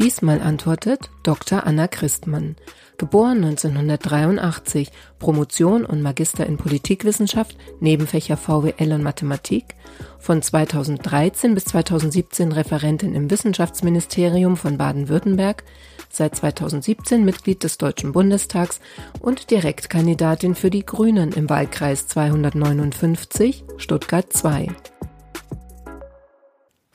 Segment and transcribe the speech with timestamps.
[0.00, 1.66] Diesmal antwortet Dr.
[1.66, 2.56] Anna Christmann.
[2.96, 9.74] Geboren 1983, Promotion und Magister in Politikwissenschaft, Nebenfächer VWL und Mathematik,
[10.18, 15.64] von 2013 bis 2017 Referentin im Wissenschaftsministerium von Baden-Württemberg,
[16.08, 18.80] seit 2017 Mitglied des Deutschen Bundestags
[19.20, 24.68] und Direktkandidatin für die Grünen im Wahlkreis 259 Stuttgart 2.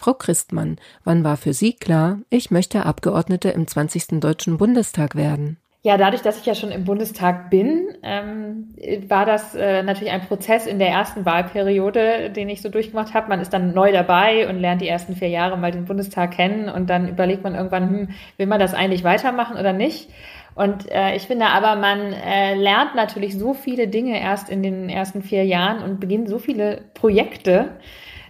[0.06, 4.20] Frau Christmann, wann war für Sie klar, ich möchte Abgeordnete im 20.
[4.20, 5.58] Deutschen Bundestag werden?
[5.82, 8.76] Ja, dadurch, dass ich ja schon im Bundestag bin, ähm,
[9.08, 13.30] war das äh, natürlich ein Prozess in der ersten Wahlperiode, den ich so durchgemacht habe.
[13.30, 16.70] Man ist dann neu dabei und lernt die ersten vier Jahre mal den Bundestag kennen
[16.70, 20.12] und dann überlegt man irgendwann, hm, will man das eigentlich weitermachen oder nicht?
[20.54, 24.88] Und äh, ich finde aber, man äh, lernt natürlich so viele Dinge erst in den
[24.88, 27.72] ersten vier Jahren und beginnt so viele Projekte,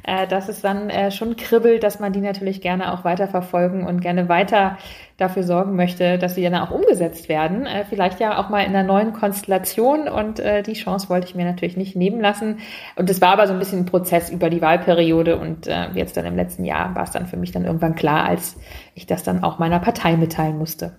[0.05, 4.01] äh, dass es dann äh, schon kribbelt, dass man die natürlich gerne auch weiterverfolgen und
[4.01, 4.77] gerne weiter
[5.17, 7.65] dafür sorgen möchte, dass sie dann auch umgesetzt werden.
[7.65, 11.35] Äh, vielleicht ja auch mal in einer neuen Konstellation und äh, die Chance wollte ich
[11.35, 12.59] mir natürlich nicht nehmen lassen.
[12.95, 16.17] Und es war aber so ein bisschen ein Prozess über die Wahlperiode und äh, jetzt
[16.17, 18.57] dann im letzten Jahr war es dann für mich dann irgendwann klar, als
[18.93, 20.93] ich das dann auch meiner Partei mitteilen musste.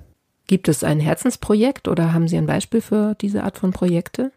[0.48, 4.30] Gibt es ein Herzensprojekt oder haben Sie ein Beispiel für diese Art von Projekte?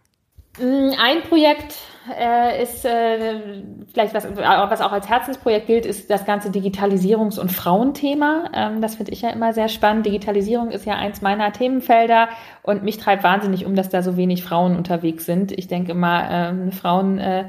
[0.59, 1.75] Mm, ein Projekt
[2.19, 7.51] äh, ist äh, vielleicht was, was auch als Herzensprojekt gilt, ist das ganze Digitalisierungs- und
[7.51, 8.49] Frauenthema.
[8.53, 10.05] Ähm, das finde ich ja immer sehr spannend.
[10.05, 12.29] Digitalisierung ist ja eins meiner Themenfelder
[12.63, 15.51] und mich treibt wahnsinnig um, dass da so wenig Frauen unterwegs sind.
[15.51, 17.45] Ich denke immer, ähm, Frauen äh,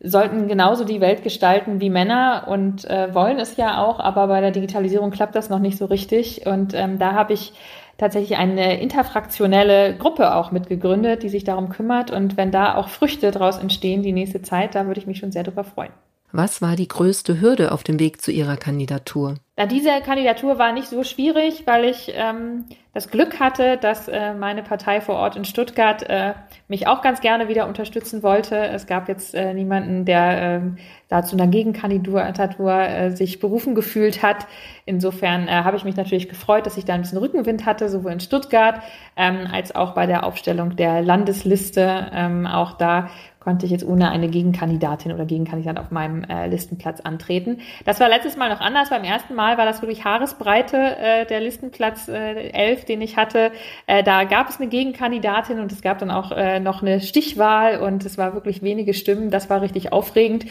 [0.00, 4.40] sollten genauso die Welt gestalten wie Männer und äh, wollen es ja auch, aber bei
[4.40, 6.46] der Digitalisierung klappt das noch nicht so richtig.
[6.46, 7.52] Und ähm, da habe ich
[7.98, 12.10] tatsächlich eine interfraktionelle Gruppe auch mitgegründet, die sich darum kümmert.
[12.10, 15.32] Und wenn da auch Früchte daraus entstehen die nächste Zeit, da würde ich mich schon
[15.32, 15.92] sehr darüber freuen.
[16.32, 19.36] Was war die größte Hürde auf dem Weg zu Ihrer Kandidatur?
[19.54, 24.32] Na, diese Kandidatur war nicht so schwierig, weil ich ähm, das Glück hatte, dass äh,
[24.32, 26.32] meine Partei vor Ort in Stuttgart äh,
[26.68, 28.56] mich auch ganz gerne wieder unterstützen wollte.
[28.56, 30.60] Es gab jetzt äh, niemanden, der äh,
[31.08, 34.46] da zu einer Gegenkandidatur äh, sich berufen gefühlt hat.
[34.86, 38.12] Insofern äh, habe ich mich natürlich gefreut, dass ich da ein bisschen Rückenwind hatte, sowohl
[38.12, 38.80] in Stuttgart
[39.16, 42.10] ähm, als auch bei der Aufstellung der Landesliste.
[42.12, 43.10] Ähm, auch da
[43.42, 47.58] konnte ich jetzt ohne eine Gegenkandidatin oder Gegenkandidat auf meinem äh, Listenplatz antreten.
[47.84, 48.90] Das war letztes Mal noch anders.
[48.90, 53.50] Beim ersten Mal war das wirklich Haaresbreite äh, der Listenplatz äh, 11, den ich hatte.
[53.86, 57.80] Äh, da gab es eine Gegenkandidatin und es gab dann auch äh, noch eine Stichwahl
[57.80, 59.30] und es war wirklich wenige Stimmen.
[59.30, 60.46] Das war richtig aufregend.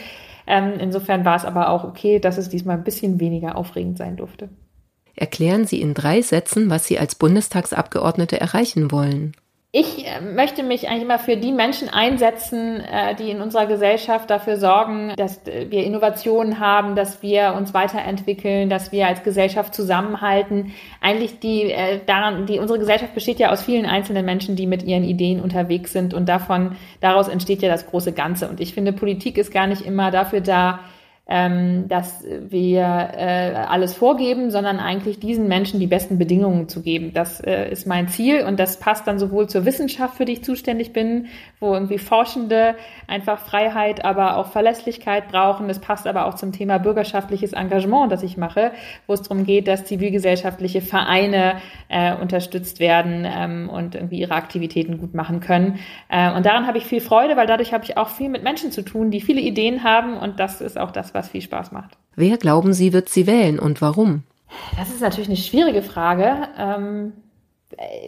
[0.46, 4.16] Ähm, insofern war es aber auch okay, dass es diesmal ein bisschen weniger aufregend sein
[4.16, 4.50] durfte.
[5.16, 9.32] Erklären Sie in drei Sätzen, was Sie als Bundestagsabgeordnete erreichen wollen
[9.74, 14.28] ich äh, möchte mich eigentlich immer für die Menschen einsetzen, äh, die in unserer Gesellschaft
[14.28, 19.74] dafür sorgen, dass äh, wir Innovationen haben, dass wir uns weiterentwickeln, dass wir als Gesellschaft
[19.74, 20.74] zusammenhalten.
[21.00, 21.74] Eigentlich die
[22.06, 25.92] daran, die unsere Gesellschaft besteht ja aus vielen einzelnen Menschen, die mit ihren Ideen unterwegs
[25.92, 28.48] sind und davon daraus entsteht ja das große Ganze.
[28.48, 30.80] Und ich finde, Politik ist gar nicht immer dafür da,
[31.28, 37.12] ähm, dass wir äh, alles vorgeben, sondern eigentlich diesen Menschen die besten Bedingungen zu geben.
[37.14, 40.44] Das äh, ist mein Ziel und das passt dann sowohl zur Wissenschaft, für die ich
[40.44, 41.26] zuständig bin,
[41.60, 42.74] wo irgendwie Forschende
[43.06, 45.70] einfach Freiheit, aber auch Verlässlichkeit brauchen.
[45.70, 48.72] Es passt aber auch zum Thema bürgerschaftliches Engagement, das ich mache,
[49.06, 51.54] wo es darum geht, dass zivilgesellschaftliche Vereine
[51.88, 55.78] äh, unterstützt werden ähm, und irgendwie ihre Aktivitäten gut machen können.
[56.08, 58.72] Äh, und daran habe ich viel Freude, weil dadurch habe ich auch viel mit Menschen
[58.72, 61.96] zu tun, die viele Ideen haben und das ist auch das, was viel Spaß macht.
[62.14, 64.24] Wer glauben Sie, wird sie wählen und warum?
[64.76, 66.48] Das ist natürlich eine schwierige Frage.
[66.58, 67.12] Ähm,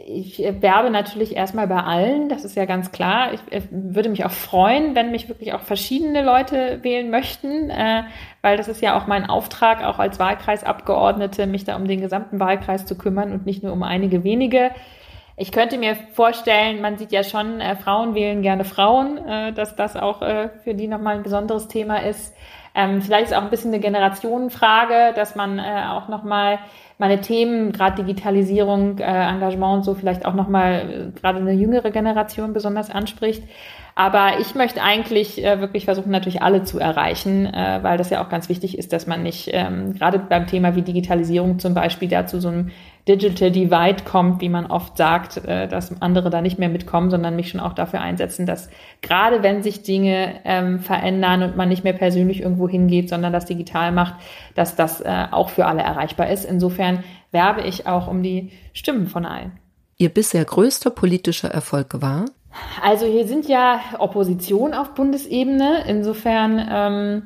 [0.07, 3.33] ich werbe natürlich erstmal bei allen, das ist ja ganz klar.
[3.33, 8.05] Ich würde mich auch freuen, wenn mich wirklich auch verschiedene Leute wählen möchten, äh,
[8.43, 12.41] weil das ist ja auch mein Auftrag, auch als Wahlkreisabgeordnete, mich da um den gesamten
[12.41, 14.71] Wahlkreis zu kümmern und nicht nur um einige wenige.
[15.37, 19.75] Ich könnte mir vorstellen, man sieht ja schon, äh, Frauen wählen gerne Frauen, äh, dass
[19.75, 22.35] das auch äh, für die nochmal ein besonderes Thema ist.
[22.75, 26.59] Ähm, vielleicht ist auch ein bisschen eine Generationenfrage, dass man äh, auch nochmal
[26.99, 31.91] meine Themen, gerade Digitalisierung, äh, Engagement und so, vielleicht auch nochmal äh, gerade eine jüngere
[31.91, 33.43] Generation besonders anspricht.
[33.97, 38.25] Aber ich möchte eigentlich äh, wirklich versuchen, natürlich alle zu erreichen, äh, weil das ja
[38.25, 42.09] auch ganz wichtig ist, dass man nicht ähm, gerade beim Thema wie Digitalisierung zum Beispiel
[42.09, 42.71] da zu so einem
[43.07, 47.37] Digital Divide kommt, wie man oft sagt, äh, dass andere da nicht mehr mitkommen, sondern
[47.37, 48.71] mich schon auch dafür einsetzen, dass
[49.03, 53.45] gerade wenn sich Dinge ähm, verändern und man nicht mehr persönlich irgendwo hingeht, sondern das
[53.45, 54.15] digital macht,
[54.55, 56.47] dass das äh, auch für alle erreichbar ist.
[56.47, 59.53] Insofern werbe ich auch um die Stimmen von allen.
[59.99, 62.25] Ihr bisher größter politischer Erfolg war?
[62.83, 65.85] Also hier sind ja Opposition auf Bundesebene.
[65.87, 67.23] Insofern ähm,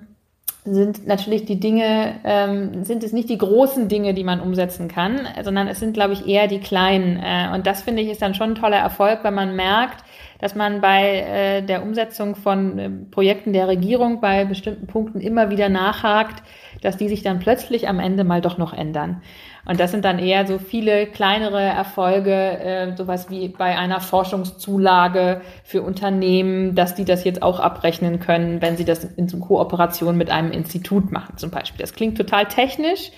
[0.64, 5.26] sind natürlich die Dinge, ähm, sind es nicht die großen Dinge, die man umsetzen kann,
[5.42, 7.16] sondern es sind, glaube ich, eher die kleinen.
[7.16, 10.04] Äh, und das finde ich ist dann schon ein toller Erfolg, weil man merkt,
[10.40, 15.50] dass man bei äh, der Umsetzung von äh, Projekten der Regierung bei bestimmten Punkten immer
[15.50, 16.42] wieder nachhakt,
[16.82, 19.22] dass die sich dann plötzlich am Ende mal doch noch ändern.
[19.68, 25.42] Und das sind dann eher so viele kleinere Erfolge, äh, sowas wie bei einer Forschungszulage
[25.62, 30.30] für Unternehmen, dass die das jetzt auch abrechnen können, wenn sie das in Kooperation mit
[30.30, 31.80] einem Institut machen zum Beispiel.
[31.80, 33.12] Das klingt total technisch,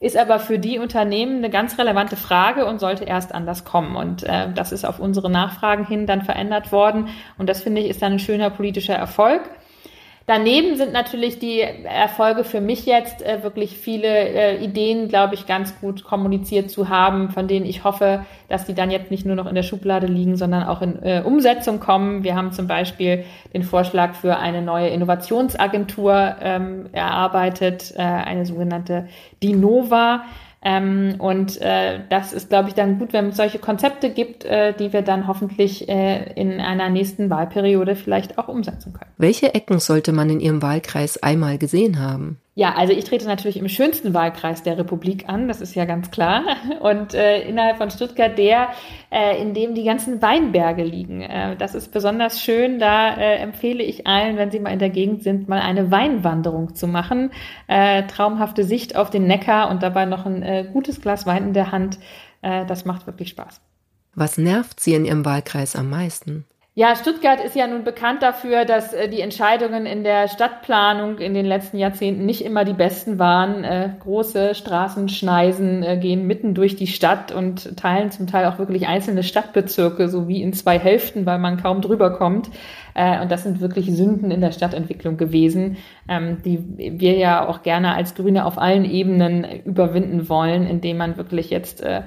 [0.00, 3.94] ist aber für die Unternehmen eine ganz relevante Frage und sollte erst anders kommen.
[3.94, 7.06] Und äh, das ist auf unsere Nachfragen hin dann verändert worden.
[7.38, 9.42] Und das finde ich ist dann ein schöner politischer Erfolg.
[10.26, 15.46] Daneben sind natürlich die Erfolge für mich jetzt äh, wirklich viele äh, Ideen, glaube ich,
[15.46, 19.36] ganz gut kommuniziert zu haben, von denen ich hoffe, dass die dann jetzt nicht nur
[19.36, 22.24] noch in der Schublade liegen, sondern auch in äh, Umsetzung kommen.
[22.24, 29.08] Wir haben zum Beispiel den Vorschlag für eine neue Innovationsagentur ähm, erarbeitet, äh, eine sogenannte
[29.42, 30.24] DINOVA
[30.64, 34.72] ähm, und äh, das ist, glaube ich, dann gut, wenn es solche Konzepte gibt, äh,
[34.72, 39.10] die wir dann hoffentlich äh, in einer nächsten Wahlperiode vielleicht auch umsetzen können.
[39.18, 42.38] Welche Ecken sollte man in Ihrem Wahlkreis einmal gesehen haben?
[42.56, 46.12] Ja, also ich trete natürlich im schönsten Wahlkreis der Republik an, das ist ja ganz
[46.12, 46.44] klar.
[46.80, 48.68] Und äh, innerhalb von Stuttgart der,
[49.10, 51.22] äh, in dem die ganzen Weinberge liegen.
[51.22, 52.78] Äh, das ist besonders schön.
[52.78, 56.76] Da äh, empfehle ich allen, wenn sie mal in der Gegend sind, mal eine Weinwanderung
[56.76, 57.32] zu machen.
[57.66, 61.52] Äh, traumhafte Sicht auf den Neckar und dabei noch ein äh, gutes Glas Wein in
[61.54, 61.98] der Hand.
[62.42, 63.62] Das macht wirklich Spaß.
[64.14, 66.44] Was nervt Sie in Ihrem Wahlkreis am meisten?
[66.76, 71.32] Ja, Stuttgart ist ja nun bekannt dafür, dass äh, die Entscheidungen in der Stadtplanung in
[71.32, 73.62] den letzten Jahrzehnten nicht immer die besten waren.
[73.62, 78.88] Äh, große Straßenschneisen äh, gehen mitten durch die Stadt und teilen zum Teil auch wirklich
[78.88, 82.50] einzelne Stadtbezirke so wie in zwei Hälften, weil man kaum drüber kommt.
[82.94, 85.76] Äh, und das sind wirklich Sünden in der Stadtentwicklung gewesen,
[86.08, 86.58] ähm, die
[86.98, 91.84] wir ja auch gerne als Grüne auf allen Ebenen überwinden wollen, indem man wirklich jetzt
[91.84, 92.02] äh,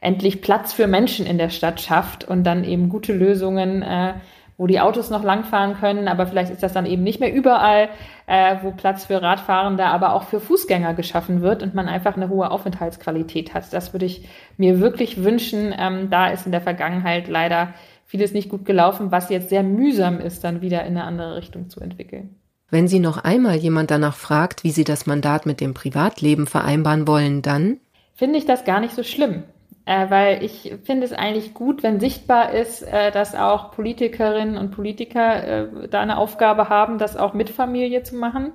[0.00, 4.14] endlich Platz für Menschen in der Stadt schafft und dann eben gute Lösungen, äh,
[4.56, 7.88] wo die Autos noch langfahren können, aber vielleicht ist das dann eben nicht mehr überall,
[8.26, 12.28] äh, wo Platz für Radfahrende, aber auch für Fußgänger geschaffen wird und man einfach eine
[12.28, 13.72] hohe Aufenthaltsqualität hat.
[13.72, 15.74] Das würde ich mir wirklich wünschen.
[15.78, 17.72] Ähm, da ist in der Vergangenheit leider
[18.04, 21.70] vieles nicht gut gelaufen, was jetzt sehr mühsam ist, dann wieder in eine andere Richtung
[21.70, 22.36] zu entwickeln.
[22.68, 27.06] Wenn Sie noch einmal jemand danach fragt, wie Sie das Mandat mit dem Privatleben vereinbaren
[27.06, 27.78] wollen, dann
[28.14, 29.44] finde ich das gar nicht so schlimm
[29.90, 34.70] äh, weil ich finde es eigentlich gut, wenn sichtbar ist, äh, dass auch Politikerinnen und
[34.70, 38.52] Politiker äh, da eine Aufgabe haben, das auch mit Familie zu machen.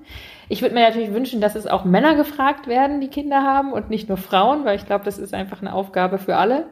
[0.47, 3.89] Ich würde mir natürlich wünschen, dass es auch Männer gefragt werden, die Kinder haben und
[3.89, 6.67] nicht nur Frauen, weil ich glaube, das ist einfach eine Aufgabe für alle.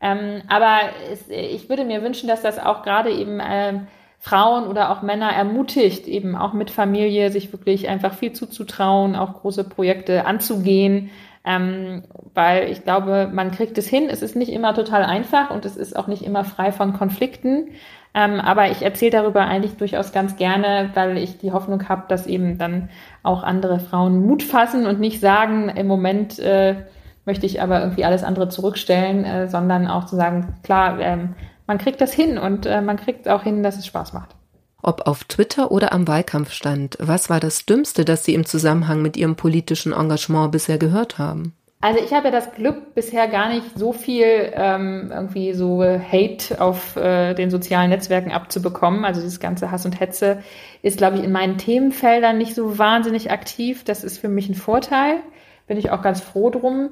[0.00, 0.78] Ähm, aber
[1.12, 3.80] es, ich würde mir wünschen, dass das auch gerade eben äh,
[4.18, 9.34] Frauen oder auch Männer ermutigt, eben auch mit Familie sich wirklich einfach viel zuzutrauen, auch
[9.42, 11.10] große Projekte anzugehen
[11.48, 12.02] ähm,
[12.34, 14.08] weil ich glaube, man kriegt es hin.
[14.10, 17.68] Es ist nicht immer total einfach und es ist auch nicht immer frei von Konflikten.
[18.14, 22.26] Ähm, aber ich erzähle darüber eigentlich durchaus ganz gerne, weil ich die Hoffnung habe, dass
[22.26, 22.90] eben dann
[23.22, 26.76] auch andere Frauen Mut fassen und nicht sagen, im Moment äh,
[27.24, 31.34] möchte ich aber irgendwie alles andere zurückstellen, äh, sondern auch zu sagen, klar, ähm,
[31.66, 34.37] man kriegt das hin und äh, man kriegt auch hin, dass es Spaß macht.
[34.82, 39.16] Ob auf Twitter oder am Wahlkampfstand, was war das Dümmste, das Sie im Zusammenhang mit
[39.16, 41.54] Ihrem politischen Engagement bisher gehört haben?
[41.80, 46.60] Also ich habe ja das Glück, bisher gar nicht so viel ähm, irgendwie so Hate
[46.60, 49.04] auf äh, den sozialen Netzwerken abzubekommen.
[49.04, 50.42] Also dieses ganze Hass und Hetze
[50.82, 53.84] ist, glaube ich, in meinen Themenfeldern nicht so wahnsinnig aktiv.
[53.84, 55.20] Das ist für mich ein Vorteil.
[55.68, 56.90] Bin ich auch ganz froh drum.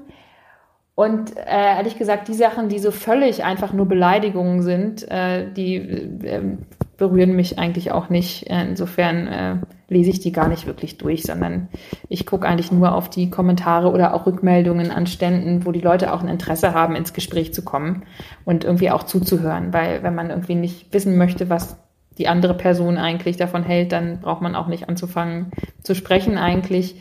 [0.94, 5.76] Und äh, ehrlich gesagt, die Sachen, die so völlig einfach nur Beleidigungen sind, äh, die
[5.76, 6.56] äh,
[6.96, 8.44] berühren mich eigentlich auch nicht.
[8.44, 9.56] Insofern äh,
[9.88, 11.68] lese ich die gar nicht wirklich durch, sondern
[12.08, 16.12] ich gucke eigentlich nur auf die Kommentare oder auch Rückmeldungen an Ständen, wo die Leute
[16.12, 18.04] auch ein Interesse haben, ins Gespräch zu kommen
[18.44, 19.72] und irgendwie auch zuzuhören.
[19.72, 21.78] Weil wenn man irgendwie nicht wissen möchte, was
[22.18, 25.50] die andere Person eigentlich davon hält, dann braucht man auch nicht anzufangen
[25.82, 26.96] zu sprechen eigentlich.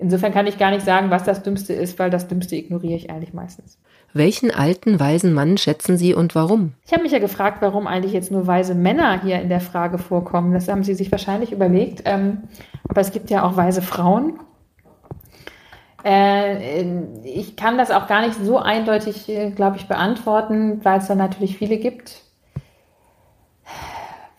[0.00, 3.10] Insofern kann ich gar nicht sagen, was das Dümmste ist, weil das Dümmste ignoriere ich
[3.10, 3.78] eigentlich meistens.
[4.14, 6.72] Welchen alten, weisen Mann schätzen Sie und warum?
[6.86, 9.98] Ich habe mich ja gefragt, warum eigentlich jetzt nur weise Männer hier in der Frage
[9.98, 10.54] vorkommen.
[10.54, 12.02] Das haben Sie sich wahrscheinlich überlegt.
[12.06, 12.44] Ähm,
[12.88, 14.40] aber es gibt ja auch weise Frauen.
[16.02, 16.82] Äh,
[17.24, 21.14] ich kann das auch gar nicht so eindeutig, äh, glaube ich, beantworten, weil es da
[21.14, 22.22] natürlich viele gibt.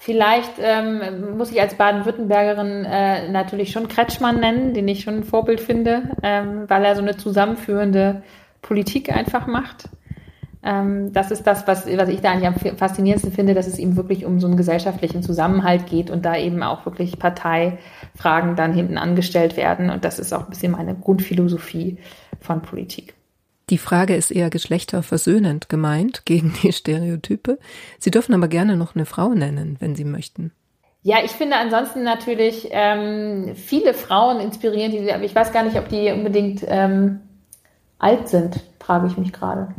[0.03, 5.23] Vielleicht ähm, muss ich als Baden-Württembergerin äh, natürlich schon Kretschmann nennen, den ich schon ein
[5.23, 8.23] Vorbild finde, ähm, weil er so eine zusammenführende
[8.63, 9.89] Politik einfach macht.
[10.63, 13.95] Ähm, das ist das, was, was ich da eigentlich am faszinierendsten finde, dass es ihm
[13.95, 18.97] wirklich um so einen gesellschaftlichen Zusammenhalt geht und da eben auch wirklich Parteifragen dann hinten
[18.97, 19.91] angestellt werden.
[19.91, 21.99] Und das ist auch ein bisschen meine Grundphilosophie
[22.39, 23.13] von Politik.
[23.71, 27.57] Die Frage ist eher geschlechterversöhnend gemeint gegen die Stereotype.
[27.99, 30.51] Sie dürfen aber gerne noch eine Frau nennen, wenn Sie möchten.
[31.03, 35.77] Ja, ich finde ansonsten natürlich ähm, viele Frauen inspirieren, die, aber ich weiß gar nicht,
[35.77, 37.21] ob die unbedingt ähm,
[37.97, 39.73] alt sind, frage ich mich gerade.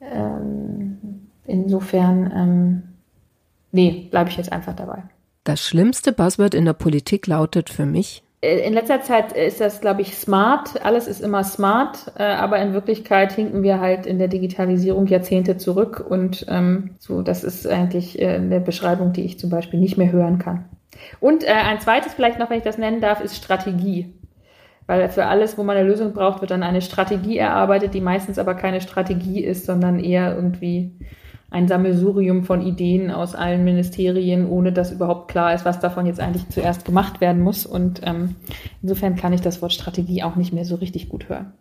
[0.00, 2.82] Ähm, insofern, ähm,
[3.72, 5.04] nee, bleibe ich jetzt einfach dabei.
[5.44, 10.02] Das schlimmste Buzzword in der Politik lautet für mich in letzter Zeit ist das, glaube
[10.02, 10.84] ich, smart.
[10.84, 15.56] Alles ist immer smart, äh, aber in Wirklichkeit hinken wir halt in der Digitalisierung Jahrzehnte
[15.56, 19.96] zurück und ähm, so, das ist eigentlich äh, eine Beschreibung, die ich zum Beispiel nicht
[19.96, 20.64] mehr hören kann.
[21.20, 24.14] Und äh, ein zweites vielleicht noch, wenn ich das nennen darf, ist Strategie.
[24.86, 28.38] Weil für alles, wo man eine Lösung braucht, wird dann eine Strategie erarbeitet, die meistens
[28.38, 30.92] aber keine Strategie ist, sondern eher irgendwie
[31.50, 36.20] ein Sammelsurium von Ideen aus allen Ministerien, ohne dass überhaupt klar ist, was davon jetzt
[36.20, 37.66] eigentlich zuerst gemacht werden muss.
[37.66, 38.36] Und ähm,
[38.82, 41.52] insofern kann ich das Wort Strategie auch nicht mehr so richtig gut hören.